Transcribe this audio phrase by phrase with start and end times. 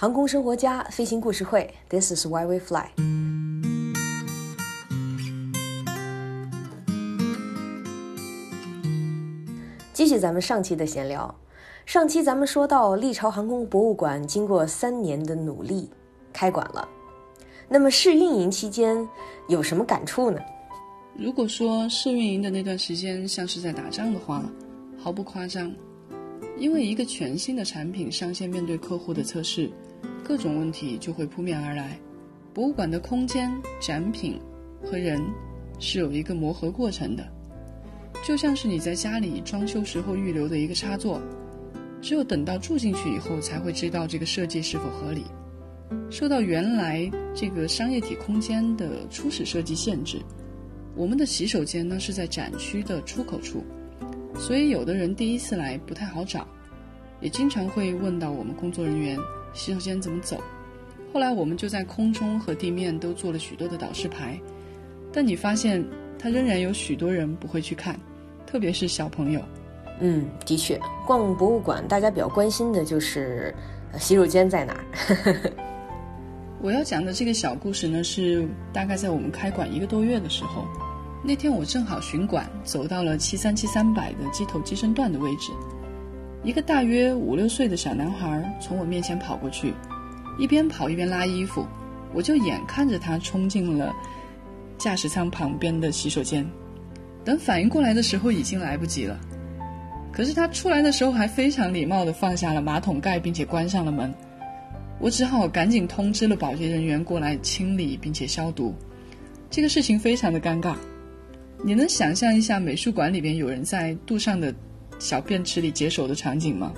[0.00, 2.86] 航空生活家飞行故事会，This is why we fly。
[9.92, 11.34] 继续咱们上期的闲聊，
[11.84, 15.90] 上期咱们说到历朝航空博物馆经过三年的努力
[16.32, 16.88] 开馆了，
[17.68, 18.96] 那么试运营期间
[19.48, 20.38] 有什么感触呢？
[21.16, 24.44] 如果说试运营的那段时间像是在打仗的话，
[24.96, 25.74] 毫不夸张，
[26.56, 29.68] 因为一个全新的产品上线，面对客户的测试，
[30.24, 31.98] 各种问题就会扑面而来。
[32.54, 34.40] 博物馆的空间、展品
[34.82, 35.22] 和人
[35.78, 37.26] 是有一个磨合过程的，
[38.24, 41.20] 就像是你在家里装修时候预留的一个插座，
[42.00, 45.24] 只有等到住进去以后，才会知道这个设计是否合理，
[46.10, 50.20] 受到原来这个商业体空间的初始设计限制。
[50.96, 53.62] 我们的洗手间呢是在展区的出口处，
[54.36, 56.44] 所以有的人第一次来不太好找，
[57.20, 59.16] 也经常会问到我们工作人员
[59.54, 60.42] 洗手间怎么走。
[61.12, 64.38] 后来我们就在空中和地面都做了许多的导示牌，
[65.12, 65.84] 但你发现
[66.18, 67.98] 它仍然有许多人不会去看，
[68.46, 69.40] 特别是小朋友。
[70.00, 73.54] 嗯，的确，逛博物馆大家比较关心的就是
[73.98, 75.52] 洗手间在哪儿。
[76.62, 80.64] 我要讲的这个小故事呢，是大概在我们开馆一个多月的时候。
[81.24, 85.50] 那天我正好巡馆，走到了七三七三百的机头机身段的位置，
[86.44, 89.74] 一个大约五六岁的小男孩从我面前跑过去，
[90.38, 91.66] 一边跑一边拉衣服，
[92.14, 93.94] 我就眼看着他冲进了
[94.78, 96.48] 驾驶舱旁边的洗手间，
[97.24, 99.18] 等反应过来的时候已经来不及了。
[100.12, 104.14] 可是他出来的时候还非常礼貌地放下了马桶盖，并且关上了门，
[105.00, 108.74] 我只好赶紧通知了保洁人员过来清理并且消毒，
[109.50, 110.74] 这个事情非常的尴尬。
[111.64, 114.54] 你能想象一下美术馆里边有人在渡上的
[114.98, 116.72] 小便池里解手的场景吗？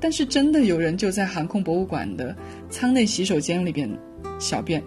[0.00, 2.36] 但是真的有人就在航空博物馆的
[2.68, 3.90] 舱内洗手间里边
[4.38, 4.82] 小便，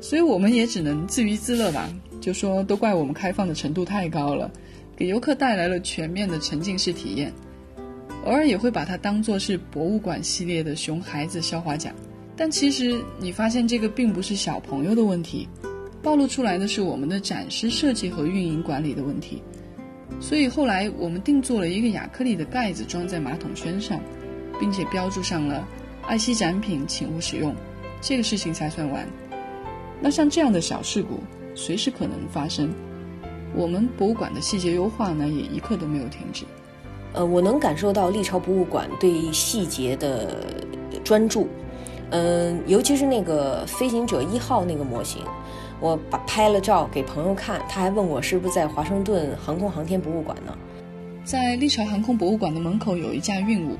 [0.00, 1.88] 所以我们也只能自娱自乐吧。
[2.20, 4.50] 就说都怪我们开放的程度太高了，
[4.96, 7.32] 给游客带来了全面的沉浸式体验。
[8.24, 11.94] 偶尔也会把它当做是博物馆系列的熊孩子消化奖，
[12.34, 15.46] 但其实你发现这个并不是小朋友的问题。
[16.02, 19.42] 暴露出来的是我们的展示设计和运营管理的问题，
[20.20, 24.00] 所以后来我们定做了一个亚克力的盖子装在马桶圈上，
[24.58, 25.66] 并且标注上了
[26.06, 27.54] “爱惜展品，请勿使用”，
[28.00, 29.06] 这个事情才算完。
[30.00, 31.20] 那像这样的小事故，
[31.54, 32.72] 随时可能发生。
[33.54, 36.44] 我们博物馆的细节优化呢，也一刻都没有停止。
[37.12, 40.42] 呃，我能感受到历朝博物馆对细节的
[41.04, 41.48] 专注，
[42.10, 45.22] 嗯，尤其是那个飞行者一号那个模型。
[45.80, 50.56] 我把拍了照给朋友看，他还问我是不是在华盛顿航空航天博物馆呢。
[51.24, 53.76] 在历朝航空博物馆的门口有一架运五，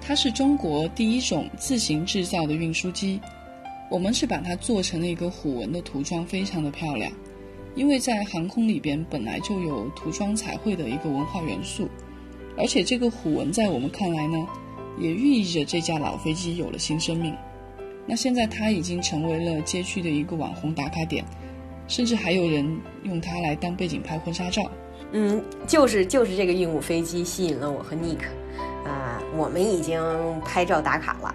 [0.00, 3.20] 它是中国第一种自行制造的运输机。
[3.90, 7.12] 我们是把它做成了一个虎纹的涂装，非常的漂亮。
[7.74, 11.88] 因为在航空里边本来就有涂装彩绘的一个文化元素，
[12.56, 14.36] 而且这个虎纹在我们看来呢，
[14.98, 17.34] 也寓意着这架老飞机有了新生命。
[18.06, 21.24] 那现在它已经成为了街区的一个网红打卡点，
[21.86, 24.70] 甚至还有人用它来当背景拍婚纱照。
[25.12, 28.20] 嗯，就是就是这个运五飞机吸引了我和 Nick，
[28.84, 30.00] 啊，我们已经
[30.44, 31.34] 拍照打卡了。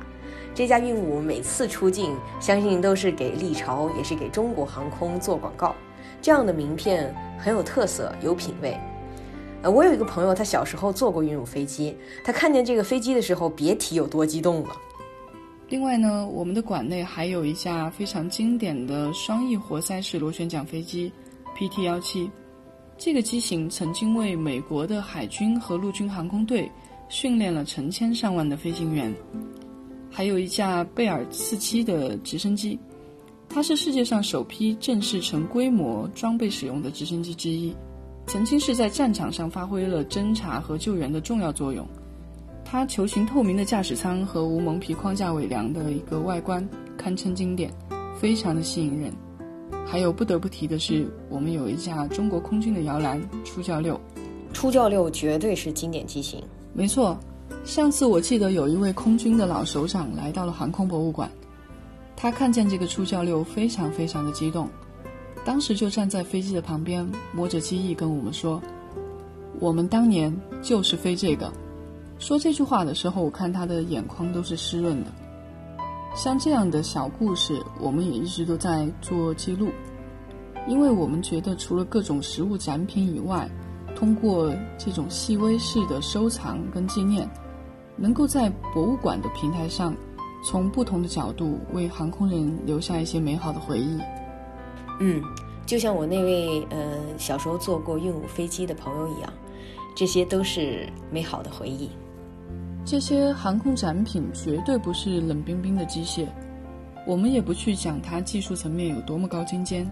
[0.54, 5.76] 这架运五每次出境，相信都是给历朝，也是给中国航空做广告。
[6.22, 8.78] 这样的名片很有特色，有品位。
[9.62, 14.70] 呃，我有一个朋友，他小时候坐过运五飞机，他看见这个飞机的时候，别提有多激动了。
[15.68, 21.12] 另外呢，我们的馆内还有一架非常经典的双翼活塞式螺旋桨飞机
[21.58, 22.30] PT-17，
[23.00, 26.72] 这个机型曾经为美国的海军和陆军航空队
[27.10, 29.12] 训练了成千上万的飞行员。
[30.12, 32.80] 还有一架贝尔四七的直升机，
[33.50, 37.76] 它是世界上首批正式成规模装备使用的直升机之一，
[38.28, 41.86] 曾经是在战场上发挥了侦察和救援的重要作用。
[42.68, 46.68] 它球形透明的驾驶舱和无蒙皮框架尾梁的一个外观
[46.98, 47.72] 堪称经典，
[48.20, 49.14] 非常的吸引人。
[49.86, 54.02] 还有不得不提的是，我们有一架中国空军的摇篮初教六，
[54.52, 56.44] 初教六绝对是经典机型。
[56.74, 57.18] 没错，
[57.64, 61.30] 上次我记得有一位空军的老首长来到了航空博物馆，
[62.16, 64.68] 他看见这个初教六非常非常的激动，
[65.46, 68.62] 当时就站在飞机的旁边摸着机翼跟我们说
[69.62, 71.54] ：“我们当年就是飞这个。”
[72.18, 75.12] 说这句话的时候，我看他的眼眶都是湿润的。
[76.16, 79.70] 像这样的小故事，我们也一直都在做记录，
[80.66, 83.50] 因为我们觉得除了各种实物展品以外，
[83.96, 87.30] 通过这种细微式的收藏跟纪念，
[87.98, 89.94] 能够在博物馆的平台上
[90.44, 94.00] 从不同的角度为航空人留下一些美好的回忆。
[95.02, 95.22] 嗯，
[95.66, 99.34] 就像我那位呃小时候坐过运五飞机的朋友一样，
[99.94, 101.90] 这些都是美好的回忆。
[102.86, 106.28] 这些航空展品绝对不是冷冰冰的机械，
[107.08, 109.90] 我们也不去讲它技术层面有多么高精尖，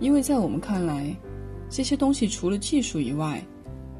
[0.00, 1.16] 因为在我们看来，
[1.70, 3.40] 这些东西除了技术以外，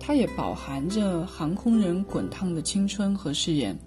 [0.00, 3.78] 它也饱含着航空人滚烫的青春和誓言，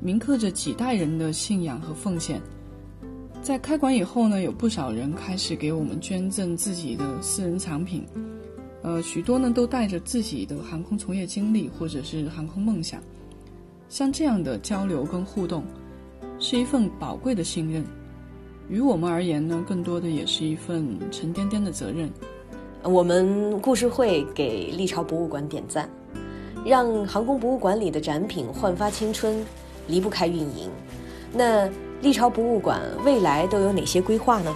[0.00, 2.40] 铭刻着几代人的信仰和奉献。
[3.42, 8.06] 在开馆以后呢，有不少人开始给我们捐赠自己的私人藏品，
[8.82, 13.02] 呃，许多呢都带着自己的航空从业经历或者是航空梦想。
[13.88, 15.64] 像这样的交流跟互动，
[16.38, 17.82] 是一份宝贵的信任。
[18.68, 22.10] 于我们而言呢，更多的也是一份沉甸甸的责任。
[22.82, 25.88] 我们故事会给历朝博物馆点赞，
[26.66, 29.42] 让航空博物馆里的展品焕发青春，
[29.86, 30.70] 离不开运营。
[31.32, 31.68] 那
[32.02, 34.54] 历朝博物馆未来都有哪些规划呢？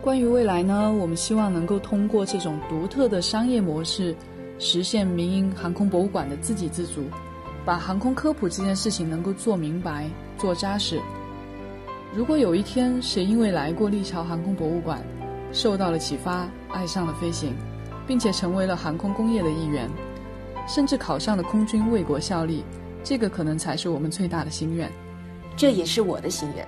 [0.00, 4.16] 关于未来呢，我们希望能够通过这种独特的商业模式，
[4.58, 7.02] 实现民营航空博物馆的自给自足。
[7.64, 10.08] 把航空科普这件事情能够做明白、
[10.38, 11.00] 做扎实。
[12.14, 15.02] 如果有一天谁因为来过历朝航空博物馆，
[15.52, 17.54] 受到了启发，爱上了飞行，
[18.06, 19.88] 并且成为了航空工业的一员，
[20.66, 22.64] 甚至考上了空军为国效力，
[23.04, 24.90] 这个可能才是我们最大的心愿。
[25.56, 26.66] 这也是我的心愿。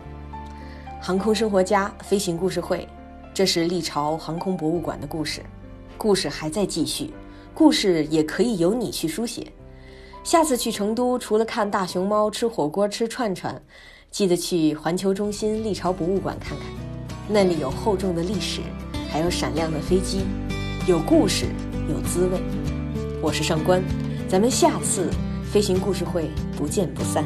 [1.01, 2.87] 航空生活家飞行故事会，
[3.33, 5.41] 这是历朝航空博物馆的故事，
[5.97, 7.11] 故事还在继续，
[7.55, 9.51] 故事也可以由你去书写。
[10.25, 13.61] 下次去成都，除了看大熊猫、吃火锅、吃串串，
[14.11, 16.69] 记得去环球中心历朝博物馆看看，
[17.29, 18.61] 那里有厚重的历史，
[19.11, 20.25] 还有闪亮的飞机，
[20.87, 21.47] 有故事，
[21.89, 22.41] 有滋味。
[23.21, 23.83] 我是上官，
[24.29, 25.11] 咱们下次
[25.45, 27.25] 飞行故事会不见不散。